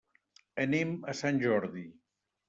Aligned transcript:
Anem 0.63 0.95
a 1.13 1.15
Sant 1.19 1.37
Jordi. 1.43 1.83